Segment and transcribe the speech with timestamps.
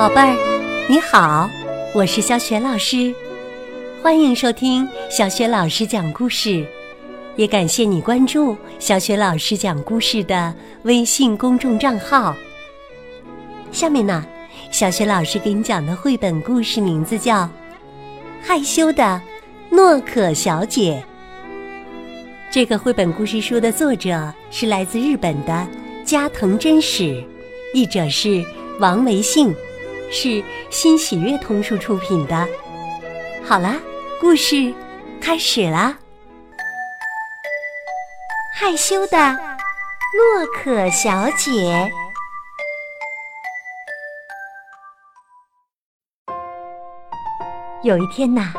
[0.00, 0.34] 宝贝儿，
[0.88, 1.46] 你好，
[1.94, 3.14] 我是小雪老师，
[4.02, 6.66] 欢迎收听小雪老师讲故事，
[7.36, 12.34] 也感谢你关注小雪老师讲故事的微信公众账号。
[13.72, 14.24] 下面呢，
[14.70, 17.42] 小雪老师给你讲的绘本故事名字叫
[18.42, 19.20] 《害羞的
[19.68, 21.04] 诺可小姐》。
[22.50, 25.68] 这个绘本故事书的作者是来自日本的
[26.06, 27.22] 加藤真史，
[27.74, 28.42] 译者是
[28.78, 29.54] 王维信，
[30.10, 32.48] 是新喜悦童书出品的。
[33.44, 33.76] 好啦，
[34.20, 34.74] 故事
[35.20, 35.96] 开始啦！
[38.54, 41.90] 害羞的诺可小姐。
[47.82, 48.52] 有一天呐。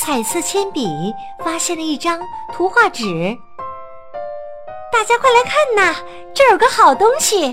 [0.00, 1.12] 彩色铅笔
[1.44, 2.20] 发现了一张
[2.52, 3.04] 图画纸，
[4.92, 5.96] 大家快来看呐！
[6.32, 7.52] 这儿有个好东西。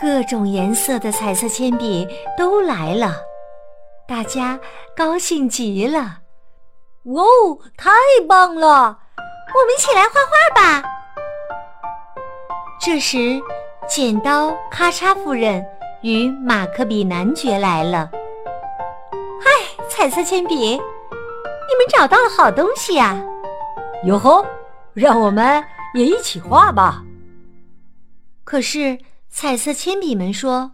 [0.00, 3.16] 各种颜色的彩色铅笔都来了，
[4.08, 4.58] 大家
[4.96, 6.20] 高兴极了。
[7.04, 7.90] 哇哦，太
[8.26, 8.66] 棒了！
[8.66, 10.88] 我们一起来画画吧。
[12.80, 13.38] 这时，
[13.86, 15.62] 剪刀咔嚓夫人
[16.00, 18.10] 与马克笔男爵来了。
[19.38, 19.50] 嗨
[19.86, 23.22] 彩色铅笔，你们找到了好东西呀！
[24.04, 24.46] 哟吼，
[24.94, 25.62] 让我们
[25.92, 27.02] 也一起画吧。
[28.44, 28.98] 可是
[29.32, 30.72] 彩色铅笔们说：“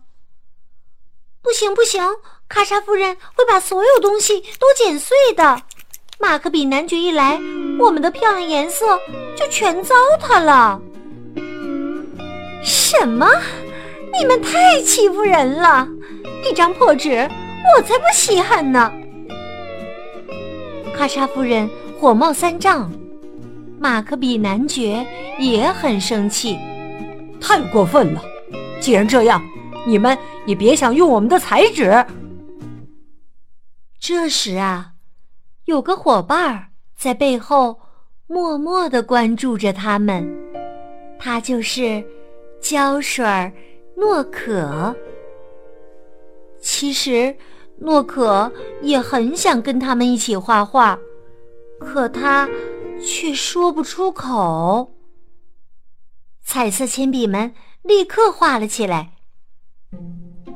[1.42, 2.02] 不行不行，
[2.48, 5.62] 卡莎夫人会把所有东西都剪碎的。
[6.18, 7.38] 马克笔男爵一来，
[7.78, 8.98] 我们的漂亮颜色
[9.36, 10.80] 就全糟蹋了。”
[12.64, 13.28] 什么？
[14.18, 15.86] 你们太欺负人了！
[16.42, 17.28] 一张破纸，
[17.76, 18.90] 我才不稀罕呢！
[20.96, 21.68] 卡莎夫人
[22.00, 22.90] 火冒三丈，
[23.78, 25.06] 马克笔男爵
[25.38, 26.58] 也很生气，
[27.38, 28.22] 太过分了！
[28.80, 29.42] 既然这样，
[29.86, 30.16] 你们
[30.46, 32.04] 也别想用我们的彩纸。
[33.98, 34.92] 这时啊，
[35.64, 36.66] 有个伙伴儿
[36.96, 37.80] 在背后
[38.26, 40.26] 默默的关注着他们，
[41.18, 42.04] 他就是
[42.60, 43.24] 胶水
[43.96, 44.94] 诺可。
[46.60, 47.36] 其实。
[47.78, 48.50] 诺可
[48.80, 50.98] 也很想跟他们一起画画，
[51.78, 52.48] 可他
[53.06, 54.94] 却说不出口。
[56.42, 57.52] 彩色铅笔们
[57.86, 59.10] 立刻画了起来。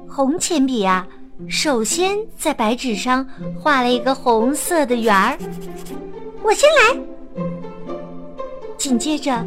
[0.08, 1.06] 红铅笔啊，
[1.48, 3.26] 首先在白纸上
[3.58, 5.38] 画了一个红色的圆儿。
[6.42, 7.00] 我先来。
[8.76, 9.46] 紧接着，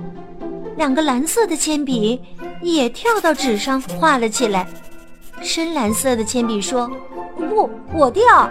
[0.78, 2.22] 两个蓝色的铅笔
[2.62, 4.68] 也跳到纸上画了起来。
[5.42, 6.90] 深蓝色的铅笔说。
[7.36, 8.50] 不，我掉。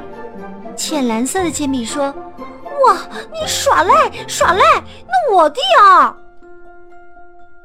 [0.77, 2.13] 浅蓝色的铅笔说
[2.85, 2.97] ：“哇，
[3.33, 4.63] 你耍赖耍赖，
[5.07, 6.17] 那我掉。”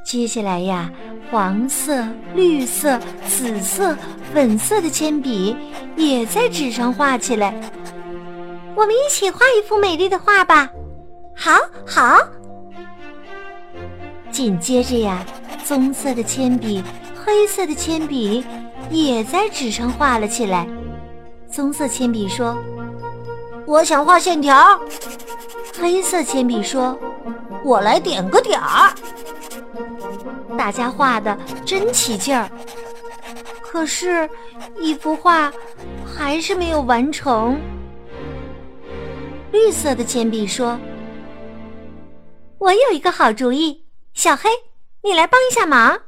[0.05, 0.89] 接下来呀，
[1.29, 3.95] 黄色、绿色、紫色、
[4.33, 5.55] 粉色的铅笔
[5.95, 7.53] 也在纸上画起来。
[8.75, 10.69] 我们一起画一幅美丽的画吧。
[11.35, 11.51] 好，
[11.85, 12.17] 好。
[14.31, 15.25] 紧接着呀，
[15.66, 16.83] 棕色的铅笔、
[17.16, 18.45] 黑色的铅笔
[18.89, 20.67] 也在纸上画了起来。
[21.51, 22.55] 棕色铅笔说
[23.66, 24.79] ：“我想画线条。”
[25.79, 26.97] 黑色铅笔说
[27.63, 28.93] ：“我来点个点儿。”
[30.57, 32.50] 大家画的真起劲儿，
[33.62, 34.28] 可是，
[34.79, 35.53] 一幅画
[36.06, 37.57] 还是没有完成。
[39.51, 40.78] 绿色的铅笔说
[42.57, 44.50] ：“我有一个好主意，小黑，
[45.03, 46.01] 你来帮一下忙。”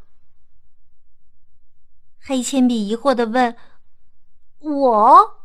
[2.19, 3.55] 黑铅笔疑惑的问。
[4.59, 5.37] 我，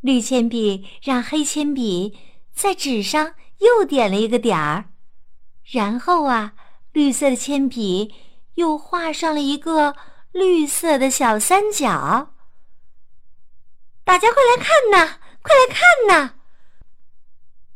[0.00, 2.18] 绿铅笔让黑铅笔
[2.52, 4.86] 在纸上又点了一个点儿，
[5.64, 6.54] 然后啊，
[6.94, 8.14] 绿色的铅笔
[8.54, 9.96] 又画上了一个
[10.30, 12.30] 绿色的小三角。
[14.04, 16.34] 大家快来看呐，快来看呐！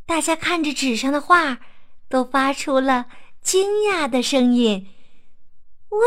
[0.06, 1.58] 大家看着纸上的画，
[2.08, 3.06] 都发出了
[3.42, 4.86] 惊讶的声音
[5.90, 5.98] ：“哇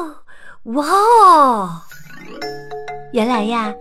[0.00, 0.24] 哦，
[0.72, 1.82] 哇哦！”
[3.12, 3.74] 原来呀，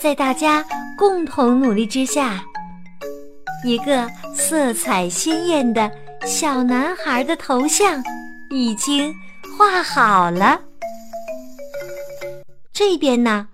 [0.00, 0.64] 在大家
[0.98, 2.42] 共同努力之下，
[3.64, 5.88] 一个色彩鲜艳的
[6.26, 8.02] 小男孩的头像
[8.50, 9.14] 已经
[9.58, 10.60] 画好了。
[12.72, 13.48] 这边呢，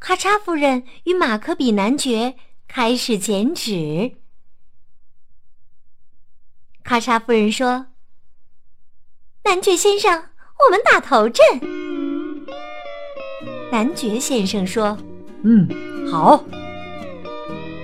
[0.00, 2.34] 咔嚓夫人与马克比男爵
[2.66, 4.16] 开始剪纸。
[6.82, 7.86] 咔嚓夫人说
[9.44, 11.44] ：“男爵先生，我们打头阵。”
[13.70, 14.98] 男爵先生说
[15.42, 15.68] ：“嗯，
[16.10, 16.44] 好。”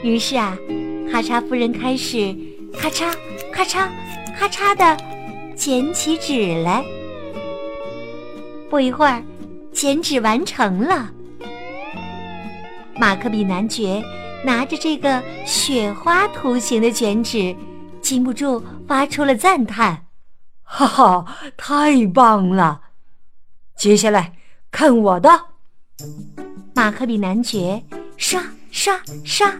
[0.02, 0.58] 于是啊，
[1.10, 2.36] 咔嚓夫人开始
[2.76, 3.12] 咔嚓
[3.52, 3.88] 咔嚓
[4.38, 4.96] 咔嚓的
[5.55, 6.84] 捡起纸来。
[8.70, 9.23] 不一会儿，
[9.73, 11.11] 剪纸完成了。
[12.96, 14.02] 马克笔男爵
[14.44, 17.55] 拿着这个雪花图形的剪纸，
[18.00, 20.06] 禁不住发出了赞叹
[20.62, 21.26] ：“哈哈，
[21.56, 22.81] 太棒了！
[23.76, 24.32] 接下来
[24.70, 25.28] 看我的。”
[26.75, 27.82] 马克笔男爵
[28.17, 29.52] 刷刷刷，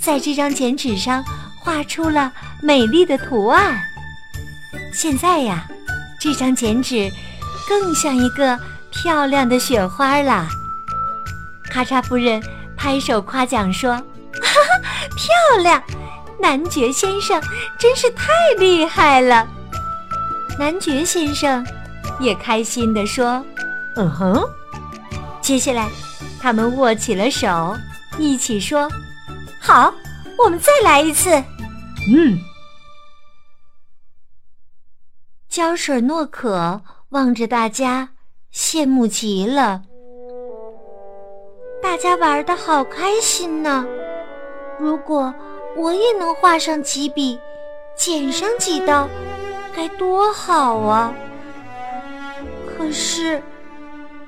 [0.00, 1.22] 在这张剪纸上
[1.64, 2.30] 画出了
[2.60, 3.80] 美丽的图案。
[4.92, 5.66] 现在呀，
[6.20, 7.10] 这张剪纸
[7.66, 8.58] 更像一个
[8.90, 10.46] 漂亮的雪花了。
[11.70, 12.40] 咔嚓夫人
[12.76, 13.94] 拍手夸奖说
[14.42, 15.82] ：“哈哈，漂亮！
[16.38, 17.40] 男爵先生
[17.78, 18.26] 真是太
[18.58, 19.48] 厉害了。”
[20.58, 21.66] 男爵先生
[22.20, 23.42] 也开心地说
[23.96, 24.44] ：“嗯哼。”
[25.40, 25.88] 接下来，
[26.40, 27.74] 他们握起了手，
[28.18, 28.88] 一起说
[29.58, 29.92] ：“好，
[30.38, 31.42] 我们再来一次。”
[32.08, 32.38] 嗯。
[35.48, 38.10] 胶水诺可望着大家，
[38.52, 39.82] 羡慕极了。
[41.82, 43.86] 大家玩的好开心呢！
[44.78, 45.32] 如果
[45.76, 47.38] 我也能画上几笔，
[47.96, 49.08] 剪上几刀，
[49.74, 51.14] 该多好啊！
[52.66, 53.42] 可是。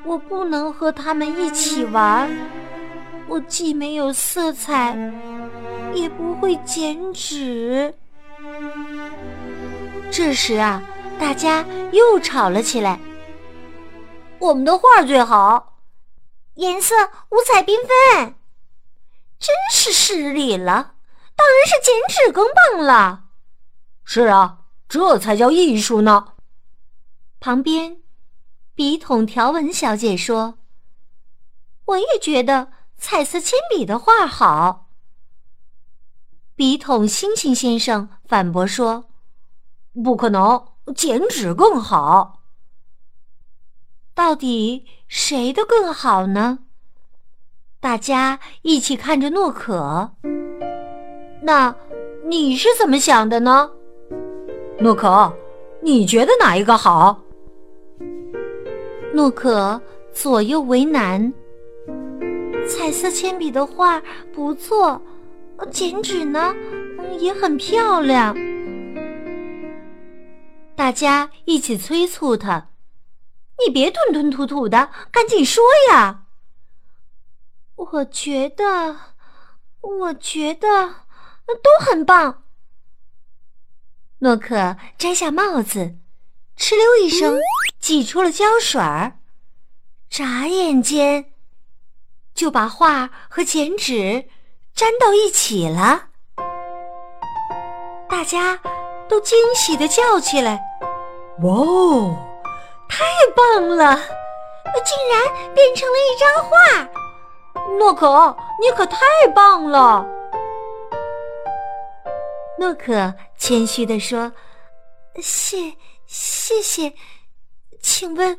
[0.04, 2.30] 我不能和他们一起玩，
[3.26, 4.96] 我既没有色彩，
[5.96, 7.94] 也不会剪纸。
[10.12, 10.82] 这时啊，
[11.18, 13.00] 大家又吵了起来。
[14.38, 15.80] 我们的画最好，
[16.54, 16.94] 颜色
[17.30, 18.34] 五彩缤纷，
[19.38, 20.92] 真是失礼了。
[21.34, 23.24] 当然是剪纸更棒了。
[24.04, 24.58] 是啊，
[24.88, 26.34] 这才叫艺术呢。
[27.40, 27.98] 旁边。
[28.74, 30.58] 笔筒条纹小姐说
[31.86, 34.85] ：“我也觉得彩色铅笔的画好。”
[36.56, 39.04] 笔筒星星先生反驳说
[40.02, 40.64] ：“不可能，
[40.94, 42.40] 剪纸更好。”
[44.16, 46.60] 到底谁的更好呢？
[47.78, 50.12] 大家一起看着诺可。
[51.42, 51.76] 那
[52.24, 53.70] 你是怎么想的呢？
[54.80, 55.30] 诺可，
[55.82, 57.20] 你觉得哪一个好？
[59.12, 59.78] 诺可
[60.10, 61.30] 左右为难。
[62.66, 64.02] 彩色铅笔的画
[64.34, 65.00] 不错，
[65.64, 66.54] 剪纸呢
[67.18, 68.34] 也很漂亮。
[70.74, 72.70] 大家一起催促他
[73.64, 76.24] ：“你别吞吞吐吐的，赶紧说呀！”
[77.76, 78.96] 我觉得，
[79.80, 80.66] 我觉得
[81.46, 82.44] 都很棒。
[84.18, 85.96] 诺克摘下帽子，
[86.56, 87.38] 哧溜一声。
[87.78, 89.20] 挤出了胶水儿，
[90.10, 91.32] 眨眼间
[92.34, 94.28] 就把画和剪纸
[94.76, 96.08] 粘到一起了。
[98.08, 98.58] 大家
[99.08, 100.60] 都惊喜的叫起来
[101.42, 102.16] ：“哇哦，
[102.88, 103.96] 太棒了！
[104.84, 106.88] 竟然变成了一张画！”
[107.78, 108.98] 诺可，你可太
[109.34, 110.06] 棒了！
[112.58, 114.30] 诺可谦虚的说
[115.22, 115.74] ：“谢，
[116.06, 116.92] 谢谢。”
[117.80, 118.38] 请问，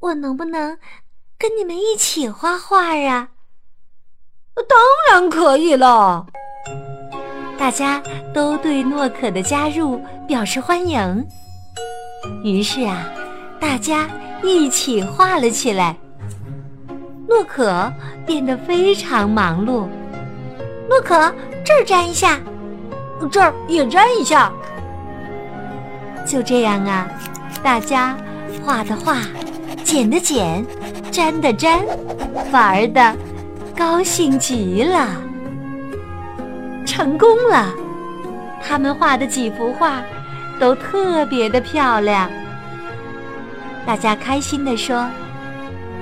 [0.00, 0.78] 我能不能
[1.38, 3.30] 跟你们一起画画啊？
[4.54, 4.78] 当
[5.10, 6.26] 然可以了！
[7.58, 8.02] 大家
[8.34, 11.26] 都对诺可的加入表示欢迎。
[12.44, 13.04] 于是啊，
[13.60, 14.08] 大家
[14.42, 15.96] 一起画了起来。
[17.28, 17.92] 诺可
[18.26, 19.86] 变得非常忙碌。
[20.88, 21.32] 诺可，
[21.64, 22.38] 这儿粘一下，
[23.30, 24.52] 这儿也粘一下。
[26.26, 27.08] 就这样啊，
[27.62, 28.16] 大家。
[28.64, 29.16] 画的画，
[29.82, 30.64] 剪的剪，
[31.10, 31.80] 粘的粘，
[32.52, 33.16] 玩的
[33.76, 35.08] 高兴极了，
[36.86, 37.72] 成功了！
[38.62, 40.02] 他们画的几幅画
[40.60, 42.30] 都特别的漂亮。
[43.84, 45.08] 大家开心地说：“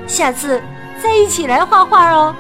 [0.06, 0.60] 下次
[1.02, 2.34] 再一起来画画哦。”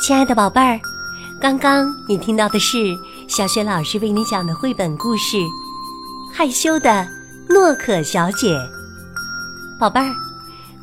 [0.00, 0.78] 亲爱的宝贝儿，
[1.40, 2.78] 刚刚你听到的是
[3.34, 5.38] 小雪老师为你讲的绘本故事
[6.30, 7.08] 《害羞的
[7.48, 8.54] 诺可小姐》。
[9.80, 10.14] 宝贝儿，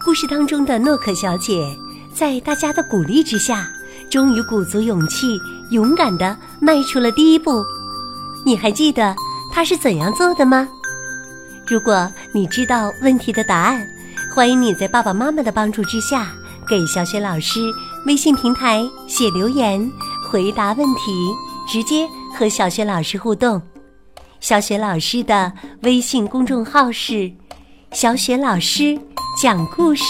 [0.04, 1.78] 故事当中的诺可小姐
[2.12, 3.70] 在大家的鼓励之下，
[4.10, 5.40] 终于鼓足勇气，
[5.70, 7.64] 勇敢的迈出了第一步。
[8.44, 9.16] 你还记得
[9.52, 10.68] 她是怎样做的吗？
[11.68, 13.88] 如果你知道问题的答案，
[14.34, 16.32] 欢迎你在爸爸妈妈的帮助之下
[16.68, 17.60] 给小雪老师。
[18.08, 19.92] 微信平台写留言，
[20.32, 21.30] 回答问题，
[21.72, 23.62] 直接和小雪老师互动。
[24.40, 27.32] 小雪老师的微信公众号是
[27.92, 28.98] “小雪老师
[29.42, 30.04] 讲故事”，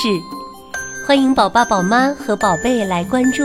[1.07, 3.43] 欢迎宝爸宝妈和宝贝来关注。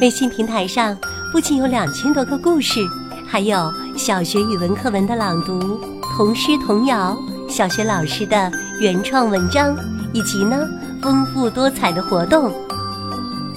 [0.00, 0.96] 微信平台上
[1.32, 2.86] 不仅有两千多个故事，
[3.26, 5.80] 还有小学语文课文的朗读、
[6.16, 8.50] 童诗童谣、小学老师的
[8.80, 9.76] 原创文章，
[10.12, 10.64] 以及呢
[11.02, 12.52] 丰富多彩的活动。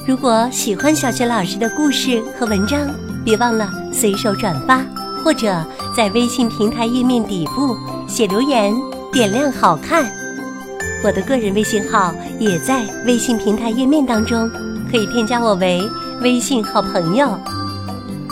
[0.08, 2.90] 如果喜欢小学老师的故事和文章，
[3.24, 4.84] 别忘了随手转发，
[5.24, 8.74] 或者在微信平台页面底部写留言，
[9.12, 10.12] 点亮好看。
[11.04, 14.50] 我的个人微信号也在微信平台页面当中，
[14.92, 15.82] 可以添加我为
[16.22, 17.28] 微信好朋友。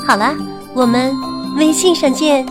[0.08, 0.36] 好了，
[0.74, 1.14] 我们
[1.58, 2.46] 微信上见。